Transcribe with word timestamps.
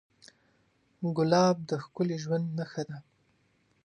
ګلاب 1.17 1.57
د 1.69 1.71
ښکلي 1.83 2.17
ژوند 2.23 2.47
نښه 2.57 2.83
ده. 2.89 2.97